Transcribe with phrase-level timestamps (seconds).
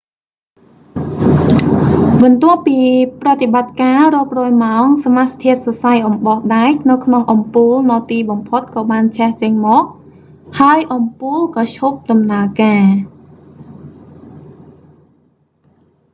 [2.23, 2.79] បន្ទាប់ពី
[3.21, 9.83] ប្រតិបត្ដិការរាប់រយម៉ោង សមាសធាតុសរសៃអំបោះដែកនៅក្នុងអំពូលនៅទីបំផុតក៏បានឆេះចេញមក
[10.59, 12.83] ហើយអំពូលក៏ឈប់ដំណើរការ